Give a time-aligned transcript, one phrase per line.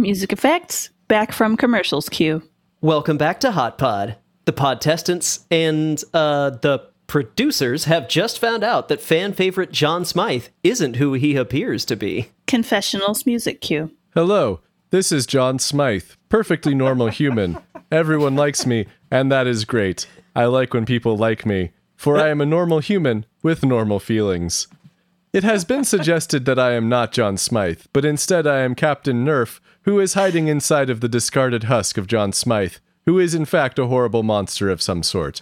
[0.00, 2.40] Music effects, back from commercials cue.
[2.80, 4.14] Welcome back to Hot Pod.
[4.44, 10.46] The podtestants and uh, the producers have just found out that fan favorite Jahn Smythe
[10.62, 12.28] isn't who he appears to be.
[12.46, 13.90] Confessionals music cue.
[14.14, 17.58] Hello, this is Jahn Smythe, perfectly normal human.
[17.90, 20.06] Everyone likes me, and that is great.
[20.36, 24.68] I like when people like me, for I am a normal human with normal feelings.
[25.32, 29.26] It has been suggested that I am not Jahn Smythe, but instead I am Captain
[29.26, 32.74] Nerf, who is hiding inside of the discarded husk of Jahn Smythe,
[33.06, 35.40] who is in fact a horrible monster of some sort.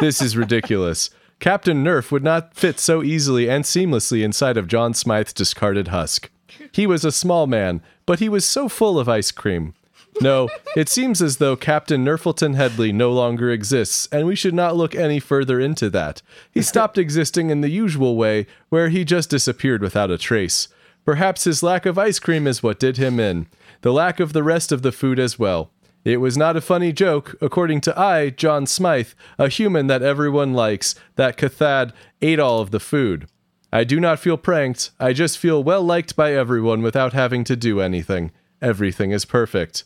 [0.00, 1.10] This is ridiculous.
[1.38, 6.28] Captain Nerf would not fit so easily and seamlessly inside of Jahn Smythe's discarded husk.
[6.72, 9.74] He was a small man, but he was so full of ice cream.
[10.20, 14.74] No, it seems as though Captain Nerfleton Headley no longer exists, and we should not
[14.74, 16.20] look any further into that.
[16.50, 20.66] He stopped existing in the usual way, where he just disappeared without a trace.
[21.04, 23.46] Perhaps his lack of ice cream is what did him in,
[23.84, 25.70] the lack of the rest of the food as well.
[26.06, 30.54] It was not a funny joke, according to I, Jahn Smythe, a human that everyone
[30.54, 33.28] likes, that Cathad ate all of the food.
[33.70, 37.56] I do not feel pranked, I just feel well liked by everyone without having to
[37.56, 38.30] do anything.
[38.62, 39.84] Everything is perfect.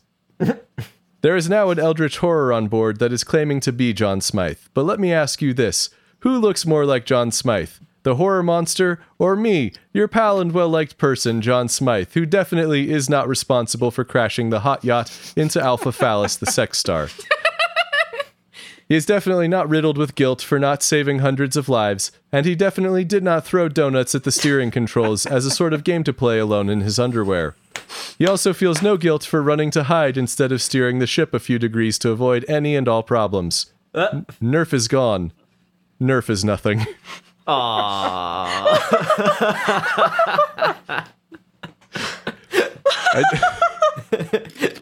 [1.22, 4.60] there is now an eldritch horror on board that is claiming to be Jahn Smythe,
[4.74, 5.90] but let me ask you this
[6.20, 7.72] who looks more like Jahn Smythe?
[8.08, 12.90] The horror monster, or me, your pal and well liked person, Jahn Smythe, who definitely
[12.90, 17.10] is not responsible for crashing the hot yacht into Alpha Phallus, the sex star.
[18.88, 22.54] He is definitely not riddled with guilt for not saving hundreds of lives, and he
[22.54, 26.12] definitely did not throw donuts at the steering controls as a sort of game to
[26.14, 27.56] play alone in his underwear.
[28.16, 31.38] He also feels no guilt for running to hide instead of steering the ship a
[31.38, 33.66] few degrees to avoid any and all problems.
[33.94, 34.22] Uh.
[34.42, 35.34] Nerf is gone.
[36.00, 36.86] Nerf is nothing.
[43.14, 43.24] I,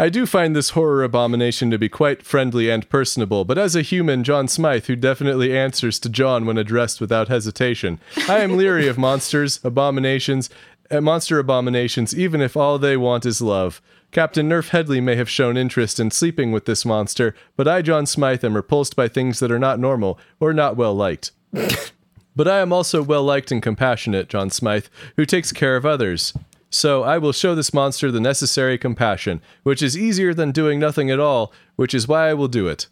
[0.00, 3.82] I do find this horror abomination to be quite friendly and personable, but as a
[3.82, 7.98] human, Jahn Smythe, who definitely answers to John when addressed without hesitation,
[8.28, 10.50] I am leery of monsters, abominations,
[10.90, 13.82] uh, monster abominations, even if all they want is love.
[14.12, 18.06] Captain Nerf Headley may have shown interest in sleeping with this monster, but I, Jahn
[18.06, 21.32] Smythe, am repulsed by things that are not normal or not well liked.
[21.52, 24.86] But I am also well liked and compassionate, Jahn Smythe,
[25.16, 26.32] who takes care of others.
[26.70, 31.10] So I will show this monster the necessary compassion, which is easier than doing nothing
[31.10, 32.86] at all, which is why I will do it.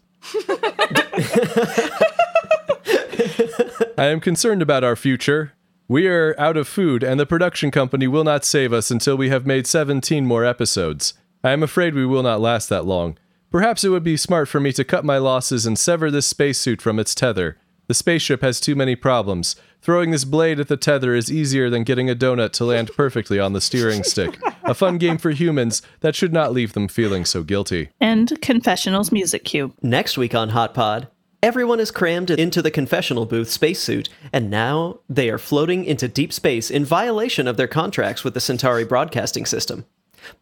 [3.97, 5.53] I am concerned about our future.
[5.87, 9.29] We are out of food, and the production company will not save us until we
[9.29, 11.13] have made 17 more episodes.
[11.43, 13.17] I am afraid we will not last that long.
[13.49, 16.81] Perhaps it would be smart for me to cut my losses and sever this spacesuit
[16.81, 17.57] from its tether.
[17.87, 19.55] The spaceship has too many problems.
[19.81, 23.39] Throwing this blade at the tether is easier than getting a donut to land perfectly
[23.39, 24.37] on the steering stick.
[24.63, 27.89] A fun game for humans that should not leave them feeling so guilty.
[28.01, 29.73] And confessionals music Cube.
[29.81, 31.07] Next week on Hot Pod,
[31.41, 36.33] everyone is crammed into the confessional booth spacesuit, and now they are floating into deep
[36.33, 39.85] space in violation of their contracts with the Centauri broadcasting system.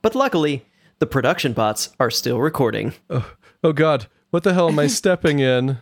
[0.01, 0.65] But luckily,
[0.97, 2.93] the production bots are still recording.
[3.11, 3.31] Oh,
[3.63, 5.77] oh god, what the hell am I stepping in?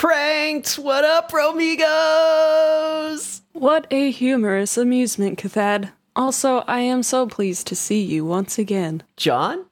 [0.00, 0.10] Boom!
[0.10, 0.78] Pranked!
[0.78, 3.40] What up, Romigos?
[3.52, 5.92] What a humorous amusement, Cathad.
[6.16, 9.02] Also, I am so pleased to see you once again.
[9.16, 9.66] John?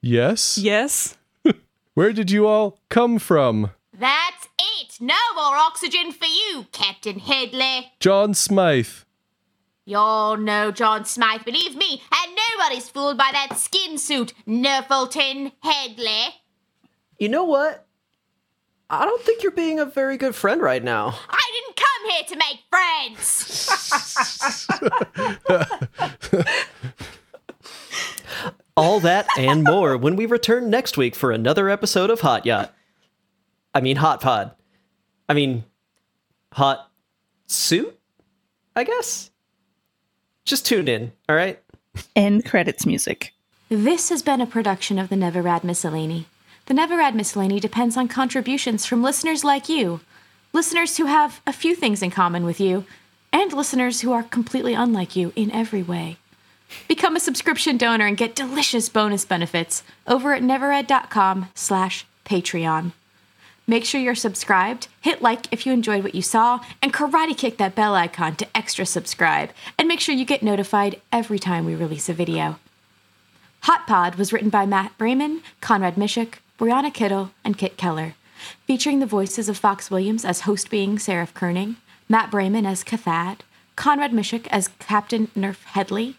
[0.00, 0.58] Yes?
[0.58, 1.16] Yes?
[1.94, 3.70] Where did you all come from?
[3.92, 5.00] That's it.
[5.00, 7.92] No more oxygen for you, Captain Headley.
[8.00, 9.04] Jahn Smythe.
[9.84, 16.36] You're no Jahn Smythe, believe me, and nobody's fooled by that skin suit, Nerfleton Headley.
[17.18, 17.86] You know what?
[18.92, 21.18] I don't think you're being a very good friend right now.
[21.30, 24.66] I didn't come here to make friends.
[28.76, 32.74] All that and more when we return next week for another episode of Hot Yacht.
[33.74, 34.50] I mean, Hot Pod.
[35.26, 35.64] I mean,
[36.52, 36.90] Hot
[37.46, 37.98] Suit?
[38.76, 39.30] I guess?
[40.44, 41.58] Just tune in, all right?
[42.14, 43.32] End credits music.
[43.70, 46.26] This has been a production of the Neverad Miscellany.
[46.66, 50.00] The Neverad Miscellany depends on contributions from listeners like you,
[50.52, 52.84] listeners who have a few things in common with you,
[53.32, 56.18] and listeners who are completely unlike you in every way.
[56.86, 62.92] Become a subscription donor and get delicious bonus benefits over at neverad.com slash Patreon.
[63.66, 67.58] Make sure you're subscribed, hit like if you enjoyed what you saw, and karate kick
[67.58, 71.74] that bell icon to extra subscribe, and make sure you get notified every time we
[71.74, 72.58] release a video.
[73.62, 78.14] Hot Pod was written by Matt Brayman, Conrad Mishik, Brianna Kittle, and Kit Keller,
[78.68, 81.74] featuring the voices of Fox Williams as host being Seraph Kerning,
[82.08, 83.40] Matt Brayman as Cathad,
[83.74, 86.18] Conrad Mishik as Captain Nerf Headley,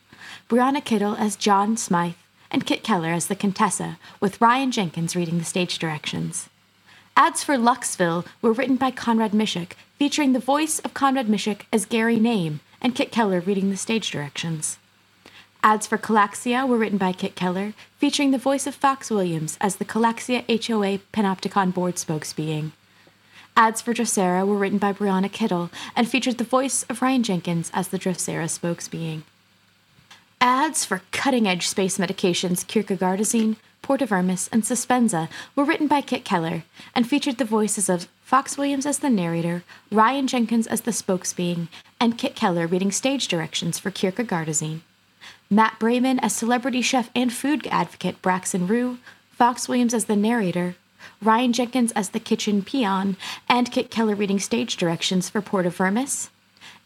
[0.49, 2.15] Brianna Kittle as Jahn Smythe,
[2.51, 6.49] and Kit Keller as the Contessa, with Ryan Jenkins reading the stage directions.
[7.15, 11.85] Ads for Luxville were written by Conrad Mishik, featuring the voice of Conrad Mishik as
[11.85, 14.77] Gary Name and Kit Keller reading the stage directions.
[15.65, 19.77] Ads for Calaxia were written by Kit Keller, featuring the voice of Fox Williams as
[19.77, 22.71] the Calaxia HOA Panopticon board spokesbeing.
[23.55, 27.71] Ads for Drosera were written by Brianna Kittle and featured the voice of Ryan Jenkins
[27.73, 29.21] as the Drosera spokesbeing.
[30.41, 36.63] Ads for cutting edge space medications Kierkegaardazine, Portavermis, and Suspenza were written by Kit Keller
[36.93, 41.69] and featured the voices of Fox Williams as the narrator, Ryan Jenkins as the spokesbeing,
[42.01, 44.81] and Kit Keller reading stage directions for Kierkegaardazine.
[45.49, 48.97] Matt Brayman as celebrity chef and food advocate Braxton Rue,
[49.31, 50.75] Fox Williams as the narrator,
[51.21, 53.17] Ryan Jenkins as the kitchen peon,
[53.49, 56.29] and Kit Keller reading stage directions for Portavermis,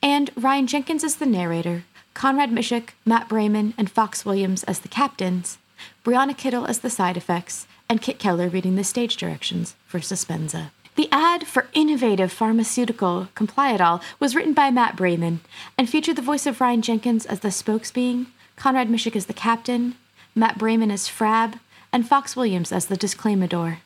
[0.01, 4.87] and Ryan Jenkins as the narrator, Conrad Mishik, Matt Brayman, and Fox Williams as the
[4.87, 5.57] captains,
[6.03, 10.71] Brianna Kittle as the side effects, and Kit Keller reading the stage directions for Suspenza.
[10.97, 15.41] The ad for innovative pharmaceutical Compliadol was written by Matt Brayman
[15.77, 19.93] and featured the voice of Ryan Jenkins as the spokesbeing, Conrad Mishik as the captain,
[20.33, 21.59] Matt Brayman as Frab,
[21.93, 23.77] and Fox Williams as the disclaimador.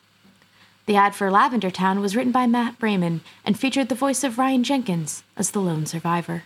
[0.86, 4.38] The ad for Lavender Town was written by Matt Brayman and featured the voice of
[4.38, 6.44] Ryan Jenkins as the lone survivor.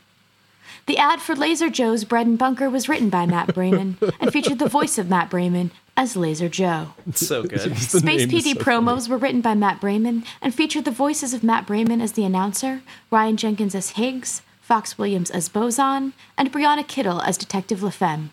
[0.86, 4.58] The ad for Laser Joe's Bread and Bunker was written by Matt Brayman and featured
[4.58, 6.88] the voice of Matt Brayman as Laser Joe.
[7.14, 7.76] So good.
[7.76, 11.66] Space PD so promos were written by Matt Brayman and featured the voices of Matt
[11.66, 17.22] Brayman as the announcer, Ryan Jenkins as Higgs, Fox Williams as Boson, and Brianna Kittle
[17.22, 18.30] as Detective LaFemme.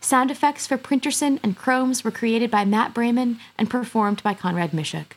[0.00, 4.72] Sound effects for Printerson and Chromes were created by Matt Brayman and performed by Conrad
[4.72, 5.12] Mishik.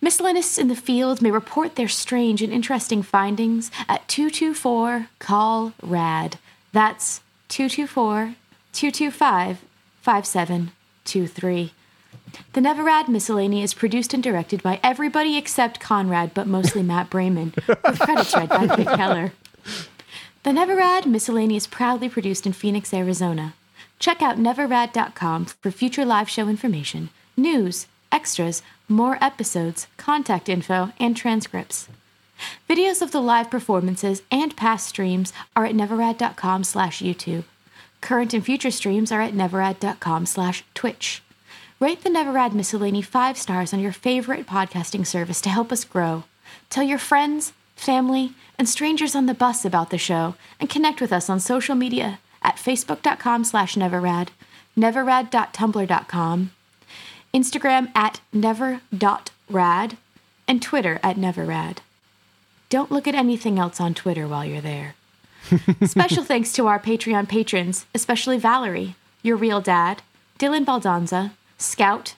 [0.00, 6.38] Miscellaneous in the field may report their strange and interesting findings at 224 Call RAD.
[6.72, 8.34] That's 224
[8.72, 9.64] 225
[10.02, 11.72] 5723.
[12.52, 17.54] The Neverad Miscellany is produced and directed by everybody except Conrad, but mostly Matt Brayman,
[17.66, 19.32] with credits read by Kit Keller.
[20.42, 23.54] The Neverad Miscellany is proudly produced in Phoenix, Arizona.
[23.98, 31.16] Check out neverrad.com for future live show information, news, extras, more episodes, contact info, and
[31.16, 31.88] transcripts.
[32.68, 37.44] Videos of the live performances and past streams are at neverrad.com slash YouTube.
[38.00, 41.22] Current and future streams are at neverad.com slash twitch.
[41.78, 46.24] Rate the Neverad Miscellany five stars on your favorite podcasting service to help us grow.
[46.68, 51.12] Tell your friends, family, and strangers on the bus about the show, and connect with
[51.12, 54.28] us on social media at facebook.com slash neverrad,
[54.76, 56.50] neverrad.tumblr.com,
[57.32, 59.96] Instagram at never.rad,
[60.46, 61.78] and Twitter at neverad.
[62.68, 64.94] Don't look at anything else on Twitter while you're there.
[65.86, 70.02] Special thanks to our Patreon patrons, especially Valerie, your real dad,
[70.38, 72.14] Dylan Baldanza, Scout,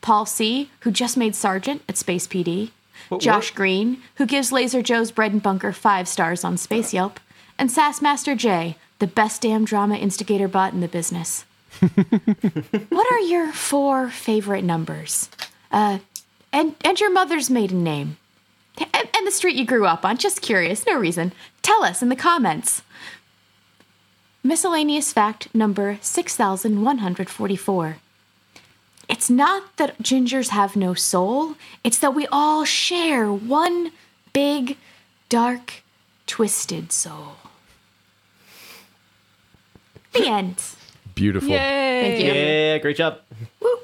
[0.00, 2.70] Paul C., who just made Sergeant at Space PD,
[3.18, 7.20] Josh Green, who gives Laser Joe's Bread and Bunker five stars on Space Yelp,
[7.58, 11.44] and Sassmaster J, the best damn drama instigator bot in the business.
[12.88, 15.28] what are your four favorite numbers?
[15.70, 15.98] Uh,
[16.52, 18.21] and and your mother's maiden name, and, and the
[19.32, 20.18] street you grew up on.
[20.18, 21.32] Just curious, no reason.
[21.62, 22.82] Tell us in the comments.
[24.44, 27.96] Miscellaneous fact number 6144.
[29.08, 31.54] It's not that gingers have no soul,
[31.84, 33.92] it's that we all share one
[34.32, 34.78] big,
[35.28, 35.82] dark,
[36.26, 37.36] twisted soul.
[40.12, 40.62] The end.
[41.14, 41.50] Beautiful.
[41.50, 42.02] Yay!
[42.02, 42.32] Thank you.
[42.32, 43.18] Yeah, great job.
[43.60, 43.78] Woo.